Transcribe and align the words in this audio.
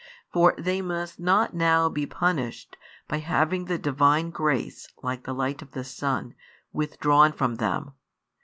For 0.33 0.55
they 0.57 0.81
must 0.81 1.19
not 1.19 1.53
now 1.53 1.87
be 1.87 2.07
punished, 2.07 2.75
by 3.07 3.17
having 3.19 3.65
the 3.65 3.77
Divine 3.77 4.31
grace 4.31 4.87
(like 5.03 5.25
the 5.25 5.33
light 5.35 5.61
of 5.61 5.73
the 5.73 5.83
sun) 5.83 6.33
withdrawn 6.73 7.31
from 7.33 7.57
them. 7.57 7.93